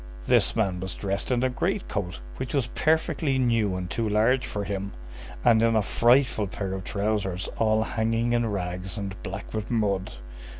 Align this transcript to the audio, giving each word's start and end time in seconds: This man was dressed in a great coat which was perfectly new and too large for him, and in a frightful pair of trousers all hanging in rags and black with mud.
This 0.25 0.55
man 0.55 0.79
was 0.79 0.95
dressed 0.95 1.29
in 1.29 1.43
a 1.43 1.49
great 1.51 1.87
coat 1.87 2.21
which 2.37 2.55
was 2.55 2.65
perfectly 2.73 3.37
new 3.37 3.75
and 3.75 3.87
too 3.87 4.09
large 4.09 4.47
for 4.47 4.63
him, 4.63 4.93
and 5.45 5.61
in 5.61 5.75
a 5.75 5.83
frightful 5.83 6.47
pair 6.47 6.73
of 6.73 6.83
trousers 6.83 7.47
all 7.59 7.83
hanging 7.83 8.33
in 8.33 8.47
rags 8.47 8.97
and 8.97 9.15
black 9.21 9.53
with 9.53 9.69
mud. 9.69 10.13